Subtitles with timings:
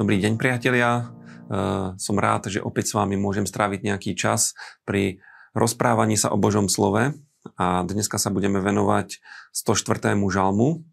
[0.00, 4.56] Dobrý deň priatelia, uh, som rád, že opäť s vami môžem stráviť nejaký čas
[4.88, 5.20] pri
[5.52, 7.20] rozprávaní sa o Božom slove
[7.60, 9.20] a dneska sa budeme venovať
[9.52, 10.16] 104.
[10.16, 10.88] žalmu,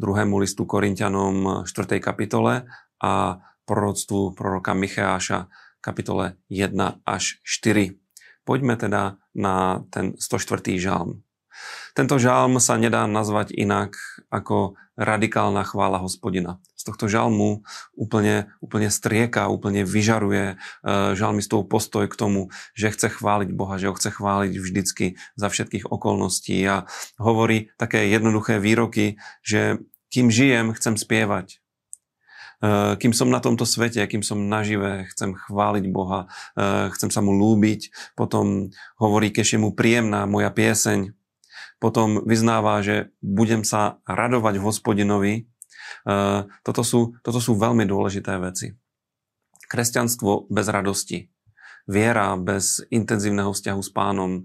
[0.00, 2.00] druhému listu Korintianom 4.
[2.00, 2.64] kapitole
[3.04, 3.36] a
[3.68, 5.52] proroctvu proroka Micheáša
[5.84, 8.00] kapitole 1 až 4.
[8.48, 10.72] Poďme teda na ten 104.
[10.80, 11.20] žalm.
[11.98, 13.98] Tento žalm sa nedá nazvať inak
[14.30, 16.58] ako radikálna chvála hospodina.
[16.74, 17.62] Z tohto žalmu
[17.94, 20.56] úplne, úplne strieka, úplne vyžaruje e,
[21.14, 25.06] žalmistov postoj k tomu, že chce chváliť Boha, že ho chce chváliť vždycky
[25.38, 26.86] za všetkých okolností a
[27.18, 31.58] hovorí také jednoduché výroky, že kým žijem, chcem spievať.
[32.62, 36.26] E, kým som na tomto svete, kým som nažive, chcem chváliť Boha,
[36.58, 37.94] e, chcem sa mu lúbiť.
[38.18, 41.17] Potom hovorí, keď je mu príjemná moja pieseň,
[41.78, 45.34] potom vyznáva, že budem sa radovať hospodinovi.
[45.34, 45.42] E,
[46.66, 48.74] toto sú, toto sú veľmi dôležité veci.
[49.70, 51.30] Kresťanstvo bez radosti
[51.88, 54.42] viera bez intenzívneho vzťahu s pánom e,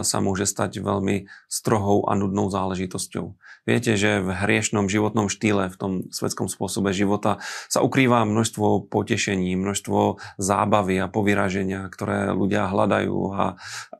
[0.00, 3.36] sa môže stať veľmi strohou a nudnou záležitosťou.
[3.68, 9.52] Viete, že v hriešnom životnom štýle, v tom svetskom spôsobe života sa ukrýva množstvo potešení,
[9.60, 13.44] množstvo zábavy a povyraženia, ktoré ľudia hľadajú a,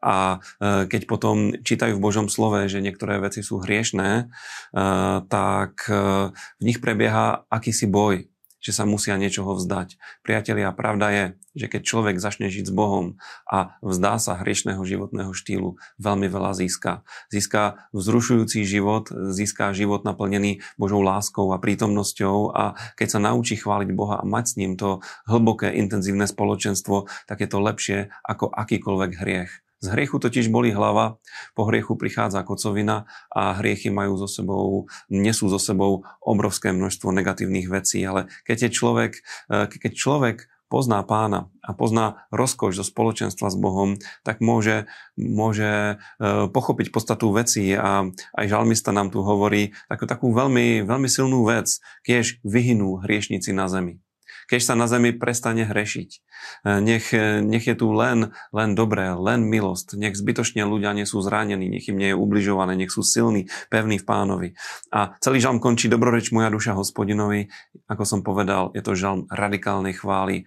[0.00, 0.16] a
[0.58, 4.24] e, keď potom čítajú v Božom slove, že niektoré veci sú hriešné, e,
[5.28, 5.84] tak
[6.58, 9.98] v nich prebieha akýsi boj že sa musia niečoho vzdať.
[10.26, 15.30] Priatelia, pravda je, že keď človek začne žiť s Bohom a vzdá sa hriešného životného
[15.34, 17.06] štýlu, veľmi veľa získa.
[17.30, 23.90] Získa vzrušujúci život, získa život naplnený Božou láskou a prítomnosťou a keď sa naučí chváliť
[23.94, 29.12] Boha a mať s ním to hlboké, intenzívne spoločenstvo, tak je to lepšie ako akýkoľvek
[29.18, 29.67] hriech.
[29.78, 31.22] Z hriechu totiž boli hlava,
[31.54, 37.70] po hriechu prichádza kocovina a hriechy majú so sebou, nesú so sebou obrovské množstvo negatívnych
[37.70, 38.02] vecí.
[38.02, 39.12] Ale keď je človek,
[39.48, 45.96] e, keď človek pozná pána a pozná rozkoš zo spoločenstva s Bohom, tak môže, môže
[45.96, 51.46] e, pochopiť podstatu veci a aj žalmista nám tu hovorí takú, takú veľmi, veľmi silnú
[51.46, 54.02] vec, keď vyhynú hriešnici na zemi
[54.48, 56.10] keď sa na zemi prestane hrešiť.
[56.10, 56.18] E,
[56.80, 60.00] nech, e, nech je tu len, len dobré, len milosť.
[60.00, 64.00] Nech zbytočne ľudia nie sú zranení, nech im nie je ubližované, nech sú silní, pevní
[64.00, 64.48] v pánovi.
[64.88, 67.52] A celý žalm končí dobroreč moja duša hospodinovi.
[67.86, 70.42] Ako som povedal, je to žalm radikálnej chvály.
[70.42, 70.44] E,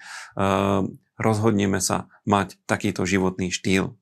[1.22, 3.94] rozhodneme sa mať takýto životný štýl.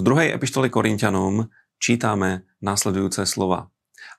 [0.00, 3.68] druhej epištole Korintianom čítame následujúce slova.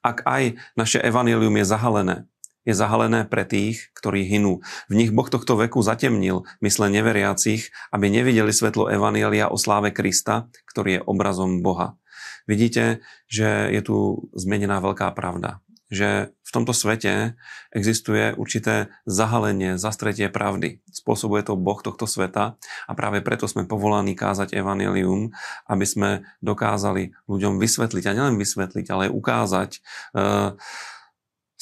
[0.06, 2.18] Ak aj naše evanilium je zahalené,
[2.64, 4.64] je zahalené pre tých, ktorí hynú.
[4.88, 10.48] V nich Boh tohto veku zatemnil mysle neveriacich, aby nevideli svetlo Evanielia o sláve Krista,
[10.72, 12.00] ktorý je obrazom Boha.
[12.44, 15.64] Vidíte, že je tu zmenená veľká pravda.
[15.94, 17.38] Že v tomto svete
[17.70, 20.82] existuje určité zahalenie, zastretie pravdy.
[20.90, 22.58] Spôsobuje to Boh tohto sveta
[22.90, 25.32] a práve preto sme povolaní kázať evanelium,
[25.70, 26.10] aby sme
[26.42, 29.70] dokázali ľuďom vysvetliť, a nielen vysvetliť, ale aj ukázať
[30.18, 30.58] uh,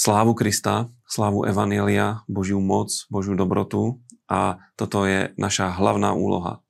[0.02, 6.66] slávu Krista, slávu Evanielia, Božiu moc, Božiu dobrotu a toto je naša hlavná úloha.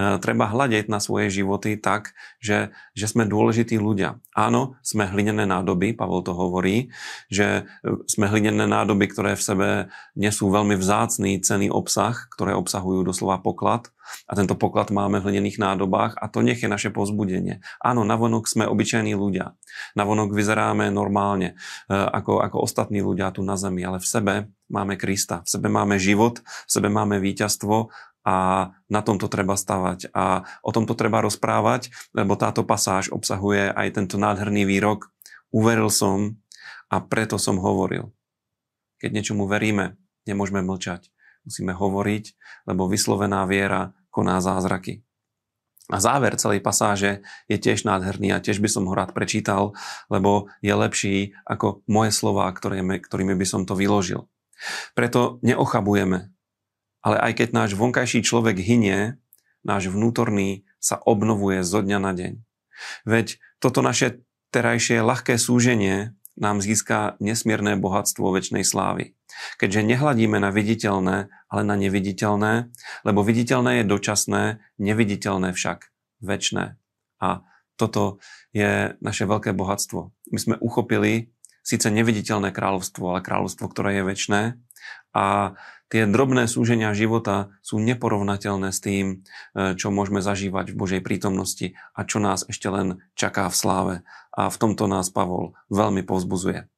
[0.00, 4.16] E, treba hľadiť na svoje životy tak, že, že sme dôležití ľudia.
[4.32, 6.88] Áno, sme hlinené nádoby, Pavel to hovorí,
[7.28, 9.68] že e, sme hlinené nádoby, ktoré v sebe
[10.16, 13.92] nesú veľmi vzácný cený obsah, ktoré obsahujú doslova poklad.
[14.26, 17.62] A tento poklad máme v hlinených nádobách a to nech je naše pozbudenie.
[17.78, 19.54] Áno, navonok sme obyčajní ľudia.
[19.94, 24.34] Navonok vyzeráme normálne, e, ako, ako ostatní ľudia tu na zemi, ale v sebe
[24.70, 27.90] máme Krista, v sebe máme život, v sebe máme víťazstvo
[28.26, 33.96] a na tomto treba stavať a o tomto treba rozprávať, lebo táto pasáž obsahuje aj
[33.96, 35.08] tento nádherný výrok
[35.50, 36.38] Uveril som
[36.86, 38.14] a preto som hovoril.
[39.02, 41.10] Keď niečomu veríme, nemôžeme mlčať.
[41.42, 42.24] Musíme hovoriť,
[42.70, 45.02] lebo vyslovená viera koná zázraky.
[45.90, 49.74] A záver celej pasáže je tiež nádherný a tiež by som ho rád prečítal,
[50.06, 54.30] lebo je lepší ako moje slova, ktorými, by som to vyložil.
[54.94, 56.30] Preto neochabujeme,
[57.00, 59.16] ale aj keď náš vonkajší človek hynie,
[59.64, 62.32] náš vnútorný sa obnovuje zo dňa na deň.
[63.04, 69.12] Veď toto naše terajšie ľahké súženie nám získa nesmierne bohatstvo väčšnej slávy.
[69.60, 72.72] Keďže nehladíme na viditeľné, ale na neviditeľné,
[73.04, 74.42] lebo viditeľné je dočasné,
[74.80, 75.92] neviditeľné však
[76.24, 76.80] väčšné.
[77.20, 77.28] A
[77.76, 78.20] toto
[78.52, 80.12] je naše veľké bohatstvo.
[80.32, 81.32] My sme uchopili
[81.70, 84.40] síce neviditeľné kráľovstvo, ale kráľovstvo, ktoré je väčšné
[85.14, 85.58] a
[85.90, 91.74] tie drobné súženia života sú neporovnateľné s tým, e, čo môžeme zažívať v Božej prítomnosti
[91.94, 93.94] a čo nás ešte len čaká v sláve.
[94.30, 96.70] A v tomto nás Pavol veľmi povzbuzuje.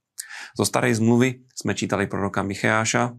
[0.56, 3.16] Zo starej zmluvy sme čítali proroka Micheáša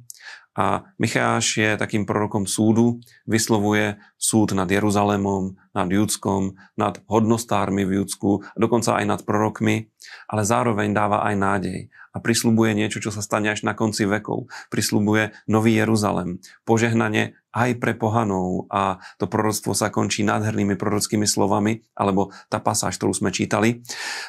[0.53, 8.03] A Micháš je takým prorokom súdu, vyslovuje súd nad Jeruzalémom, nad Judskom, nad hodnostármi v
[8.03, 9.89] Judsku, dokonca aj nad prorokmi,
[10.29, 11.79] ale zároveň dáva aj nádej
[12.13, 14.45] a prislubuje niečo, čo sa stane až na konci vekov.
[14.69, 21.81] Prislubuje nový Jeruzalem, požehnanie aj pre pohanov a to proroctvo sa končí nádhernými prorockými slovami,
[21.97, 23.81] alebo tá pasáž, ktorú sme čítali.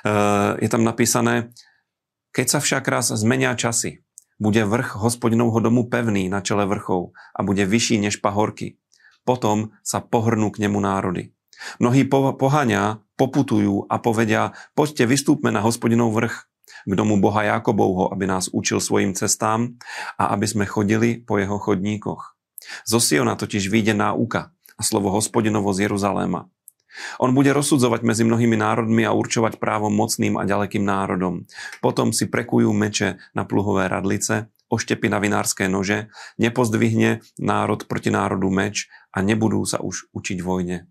[0.04, 0.10] E,
[0.60, 1.52] je tam napísané,
[2.32, 4.03] keď sa však raz zmenia časy,
[4.38, 8.76] bude vrch hospodinovho domu pevný na čele vrchov a bude vyšší než pahorky.
[9.24, 11.32] Potom sa pohrnú k nemu národy.
[11.80, 16.36] Mnohí pohania poputujú a povedia, poďte vystúpme na hospodinov vrch,
[16.84, 19.80] k domu Boha Jakobovho, aby nás učil svojim cestám
[20.20, 22.36] a aby sme chodili po jeho chodníkoch.
[22.84, 26.48] Zo Siona totiž vyjde náuka a slovo hospodinovo z Jeruzaléma.
[27.18, 31.46] On bude rozsudzovať medzi mnohými národmi a určovať právom mocným a ďalekým národom.
[31.82, 38.48] Potom si prekujú meče na pluhové radlice, oštepy na vinárske nože, nepozdvihne národ proti národu
[38.50, 40.86] meč a nebudú sa už učiť vojne.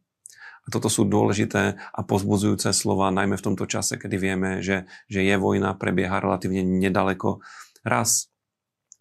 [0.63, 5.19] A toto sú dôležité a pozbudzujúce slova, najmä v tomto čase, kedy vieme, že, že
[5.19, 7.43] je vojna, prebieha relatívne nedaleko.
[7.83, 8.32] Raz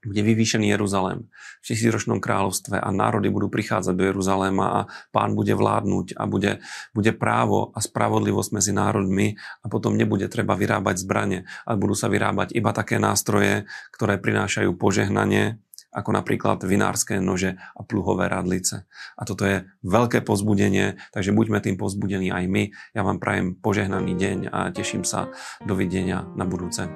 [0.02, 1.30] bude vyvýšený Jeruzalém
[1.62, 4.80] v tisícročnom kráľovstve a národy budú prichádzať do Jeruzaléma a
[5.14, 6.58] pán bude vládnuť a bude,
[6.90, 12.10] bude právo a spravodlivosť medzi národmi a potom nebude treba vyrábať zbranie, ale budú sa
[12.10, 15.62] vyrábať iba také nástroje, ktoré prinášajú požehnanie,
[15.92, 18.88] ako napríklad vinárske nože a pluhové radlice.
[19.14, 22.72] A toto je veľké pozbudenie, takže buďme tým pozbudení aj my.
[22.96, 25.28] Ja vám prajem požehnaný deň a teším sa
[25.60, 26.88] dovidenia na budúce.